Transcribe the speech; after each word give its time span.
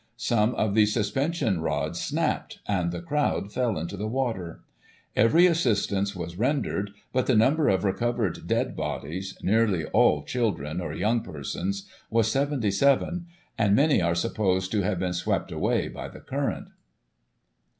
Some 0.17 0.55
of 0.55 0.73
the 0.73 0.87
suspension 0.87 1.59
rods 1.61 2.01
snapped, 2.01 2.57
and 2.67 2.91
the 2.91 3.03
crowd 3.03 3.51
fell 3.51 3.77
into 3.77 3.95
the 3.95 4.07
water. 4.07 4.63
Every 5.15 5.45
assistance 5.45 6.15
was 6.15 6.39
rendered, 6.39 6.89
but 7.13 7.27
the 7.27 7.35
nimiber 7.35 7.69
of 7.71 7.83
recovered 7.83 8.47
dead 8.47 8.75
bodies, 8.75 9.37
nearly 9.43 9.85
all 9.85 10.23
children, 10.23 10.81
or 10.81 10.91
young 10.95 11.21
persons, 11.21 11.87
was 12.09 12.31
77> 12.31 13.27
and 13.59 13.75
many 13.75 14.01
are 14.01 14.15
supposed 14.15 14.71
to 14.71 14.81
have 14.81 14.97
been 14.97 15.13
swept 15.13 15.51
away 15.51 15.87
by 15.87 16.07
the 16.07 16.19
current. 16.21 16.69